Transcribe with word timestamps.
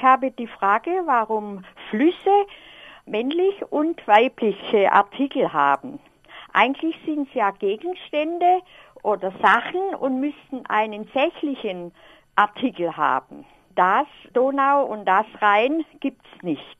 ich 0.00 0.06
habe 0.06 0.30
die 0.30 0.46
Frage, 0.46 0.90
warum 1.04 1.62
Flüsse 1.90 2.46
männlich 3.04 3.54
und 3.68 4.06
weibliche 4.06 4.90
Artikel 4.90 5.52
haben. 5.52 5.98
Eigentlich 6.54 6.96
sind 7.04 7.28
es 7.28 7.34
ja 7.34 7.50
Gegenstände 7.50 8.60
oder 9.02 9.30
Sachen 9.42 9.94
und 9.98 10.18
müssten 10.18 10.64
einen 10.66 11.06
sächlichen 11.12 11.92
Artikel 12.34 12.96
haben. 12.96 13.44
Das 13.76 14.06
Donau 14.32 14.86
und 14.86 15.04
das 15.04 15.26
Rhein 15.42 15.84
gibt's 16.00 16.30
nicht. 16.40 16.78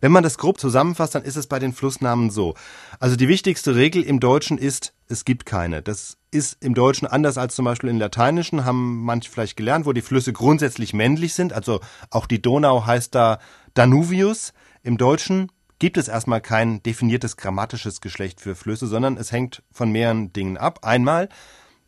Wenn 0.00 0.12
man 0.12 0.22
das 0.22 0.38
grob 0.38 0.58
zusammenfasst, 0.58 1.14
dann 1.14 1.24
ist 1.24 1.36
es 1.36 1.46
bei 1.48 1.58
den 1.58 1.74
Flussnamen 1.74 2.30
so. 2.30 2.54
Also 2.98 3.16
die 3.16 3.28
wichtigste 3.28 3.76
Regel 3.76 4.02
im 4.02 4.18
Deutschen 4.18 4.56
ist, 4.56 4.95
es 5.08 5.24
gibt 5.24 5.46
keine. 5.46 5.82
Das 5.82 6.16
ist 6.30 6.62
im 6.62 6.74
Deutschen 6.74 7.06
anders 7.06 7.38
als 7.38 7.54
zum 7.54 7.64
Beispiel 7.64 7.90
im 7.90 7.98
Lateinischen, 7.98 8.64
haben 8.64 9.04
manche 9.04 9.30
vielleicht 9.30 9.56
gelernt, 9.56 9.86
wo 9.86 9.92
die 9.92 10.02
Flüsse 10.02 10.32
grundsätzlich 10.32 10.92
männlich 10.92 11.34
sind. 11.34 11.52
Also 11.52 11.80
auch 12.10 12.26
die 12.26 12.42
Donau 12.42 12.86
heißt 12.86 13.14
da 13.14 13.38
Danuvius. 13.74 14.52
Im 14.82 14.98
Deutschen 14.98 15.50
gibt 15.78 15.96
es 15.96 16.08
erstmal 16.08 16.40
kein 16.40 16.82
definiertes 16.82 17.36
grammatisches 17.36 18.00
Geschlecht 18.00 18.40
für 18.40 18.54
Flüsse, 18.54 18.86
sondern 18.86 19.16
es 19.16 19.32
hängt 19.32 19.62
von 19.70 19.90
mehreren 19.90 20.32
Dingen 20.32 20.56
ab. 20.56 20.80
Einmal 20.82 21.28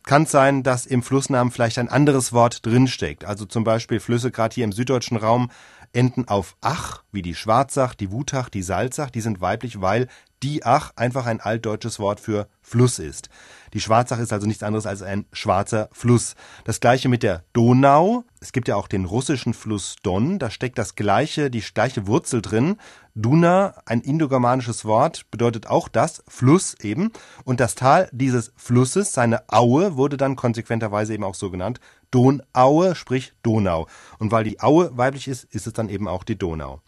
kann 0.03 0.23
es 0.23 0.31
sein, 0.31 0.63
dass 0.63 0.85
im 0.85 1.03
Flussnamen 1.03 1.51
vielleicht 1.51 1.77
ein 1.77 1.89
anderes 1.89 2.33
Wort 2.33 2.65
drinsteckt. 2.65 3.25
Also 3.25 3.45
zum 3.45 3.63
Beispiel 3.63 3.99
Flüsse 3.99 4.31
gerade 4.31 4.55
hier 4.55 4.63
im 4.63 4.71
süddeutschen 4.71 5.17
Raum 5.17 5.51
enden 5.91 6.27
auf 6.27 6.55
ach, 6.61 7.03
wie 7.11 7.21
die 7.21 7.35
Schwarzach, 7.35 7.95
die 7.95 8.11
Wutach, 8.11 8.49
die 8.49 8.61
Salzach, 8.61 9.09
die 9.09 9.21
sind 9.21 9.41
weiblich, 9.41 9.81
weil 9.81 10.07
die 10.43 10.63
ach 10.65 10.91
einfach 10.95 11.25
ein 11.25 11.41
altdeutsches 11.41 11.99
Wort 11.99 12.19
für 12.19 12.47
Fluss 12.61 12.99
ist. 12.99 13.29
Die 13.73 13.81
Schwarzach 13.81 14.19
ist 14.19 14.33
also 14.33 14.47
nichts 14.47 14.63
anderes 14.63 14.85
als 14.85 15.01
ein 15.01 15.25
schwarzer 15.31 15.89
Fluss. 15.91 16.35
Das 16.63 16.79
gleiche 16.79 17.09
mit 17.09 17.23
der 17.23 17.43
Donau. 17.53 18.23
Es 18.39 18.51
gibt 18.51 18.67
ja 18.67 18.75
auch 18.75 18.87
den 18.87 19.05
russischen 19.05 19.53
Fluss 19.53 19.97
Don, 20.01 20.39
da 20.39 20.49
steckt 20.49 20.77
das 20.77 20.95
gleiche, 20.95 21.51
die 21.51 21.59
gleiche 21.59 22.07
Wurzel 22.07 22.41
drin. 22.41 22.77
Duna, 23.15 23.75
ein 23.85 23.99
indogermanisches 23.99 24.85
Wort, 24.85 25.29
bedeutet 25.29 25.67
auch 25.67 25.89
das, 25.89 26.23
Fluss 26.27 26.75
eben. 26.81 27.11
Und 27.43 27.59
das 27.59 27.75
Tal 27.75 28.07
dieses 28.13 28.53
Flusses, 28.55 29.11
seine 29.11 29.43
Aue, 29.49 29.97
wurde 29.97 30.15
dann 30.15 30.37
konsequenterweise 30.37 31.13
eben 31.13 31.25
auch 31.25 31.35
so 31.35 31.51
genannt. 31.51 31.81
Donaue, 32.11 32.95
sprich 32.95 33.33
Donau. 33.43 33.87
Und 34.19 34.31
weil 34.31 34.45
die 34.45 34.61
Aue 34.61 34.97
weiblich 34.97 35.27
ist, 35.27 35.43
ist 35.53 35.67
es 35.67 35.73
dann 35.73 35.89
eben 35.89 36.07
auch 36.07 36.23
die 36.23 36.37
Donau. 36.37 36.81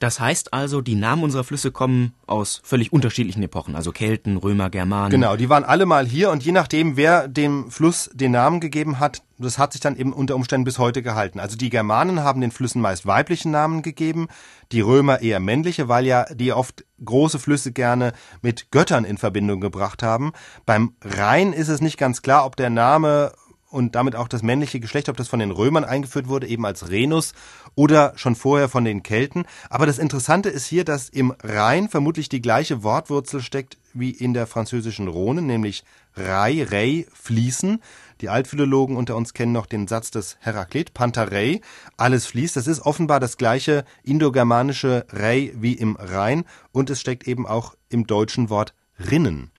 Das 0.00 0.20
heißt 0.20 0.52
also, 0.52 0.80
die 0.80 0.94
Namen 0.94 1.24
unserer 1.24 1.44
Flüsse 1.44 1.72
kommen 1.72 2.14
aus 2.26 2.60
völlig 2.62 2.92
unterschiedlichen 2.92 3.42
Epochen, 3.42 3.74
also 3.74 3.92
Kelten, 3.92 4.36
Römer, 4.36 4.70
Germanen. 4.70 5.10
Genau, 5.10 5.36
die 5.36 5.48
waren 5.48 5.64
alle 5.64 5.86
mal 5.86 6.06
hier 6.06 6.30
und 6.30 6.44
je 6.44 6.52
nachdem, 6.52 6.96
wer 6.96 7.28
dem 7.28 7.70
Fluss 7.70 8.10
den 8.12 8.32
Namen 8.32 8.60
gegeben 8.60 9.00
hat, 9.00 9.22
das 9.38 9.58
hat 9.58 9.72
sich 9.72 9.80
dann 9.80 9.96
eben 9.96 10.12
unter 10.12 10.34
Umständen 10.34 10.64
bis 10.64 10.78
heute 10.78 11.02
gehalten. 11.02 11.40
Also 11.40 11.56
die 11.56 11.70
Germanen 11.70 12.20
haben 12.22 12.40
den 12.40 12.50
Flüssen 12.50 12.80
meist 12.80 13.06
weiblichen 13.06 13.50
Namen 13.50 13.82
gegeben, 13.82 14.28
die 14.72 14.80
Römer 14.80 15.20
eher 15.20 15.40
männliche, 15.40 15.88
weil 15.88 16.06
ja 16.06 16.26
die 16.34 16.52
oft 16.52 16.84
große 17.04 17.38
Flüsse 17.38 17.72
gerne 17.72 18.12
mit 18.42 18.70
Göttern 18.70 19.04
in 19.04 19.18
Verbindung 19.18 19.60
gebracht 19.60 20.02
haben. 20.02 20.32
Beim 20.66 20.94
Rhein 21.02 21.52
ist 21.52 21.68
es 21.68 21.80
nicht 21.80 21.98
ganz 21.98 22.22
klar, 22.22 22.44
ob 22.44 22.56
der 22.56 22.70
Name 22.70 23.32
und 23.70 23.94
damit 23.94 24.16
auch 24.16 24.28
das 24.28 24.42
männliche 24.42 24.80
Geschlecht, 24.80 25.08
ob 25.08 25.16
das 25.16 25.28
von 25.28 25.40
den 25.40 25.50
Römern 25.50 25.84
eingeführt 25.84 26.28
wurde, 26.28 26.46
eben 26.46 26.64
als 26.64 26.90
Renus 26.90 27.34
oder 27.74 28.12
schon 28.16 28.34
vorher 28.34 28.68
von 28.68 28.84
den 28.84 29.02
Kelten. 29.02 29.44
Aber 29.70 29.86
das 29.86 29.98
Interessante 29.98 30.48
ist 30.48 30.66
hier, 30.66 30.84
dass 30.84 31.08
im 31.08 31.34
Rhein 31.42 31.88
vermutlich 31.88 32.28
die 32.28 32.40
gleiche 32.40 32.82
Wortwurzel 32.82 33.40
steckt 33.40 33.78
wie 33.92 34.10
in 34.10 34.34
der 34.34 34.46
französischen 34.46 35.08
Rhone, 35.08 35.42
nämlich 35.42 35.84
Rei, 36.16 36.66
Rei, 36.68 37.06
fließen. 37.12 37.82
Die 38.20 38.28
Altphilologen 38.28 38.96
unter 38.96 39.16
uns 39.16 39.32
kennen 39.32 39.52
noch 39.52 39.66
den 39.66 39.86
Satz 39.86 40.10
des 40.10 40.36
Heraklit, 40.40 40.94
Pantarei, 40.94 41.60
alles 41.96 42.26
fließt. 42.26 42.56
Das 42.56 42.66
ist 42.66 42.80
offenbar 42.80 43.20
das 43.20 43.36
gleiche 43.36 43.84
indogermanische 44.02 45.06
Rei 45.10 45.52
wie 45.54 45.74
im 45.74 45.96
Rhein 45.96 46.44
und 46.72 46.90
es 46.90 47.00
steckt 47.00 47.28
eben 47.28 47.46
auch 47.46 47.74
im 47.88 48.06
deutschen 48.06 48.50
Wort 48.50 48.74
Rinnen. 48.98 49.50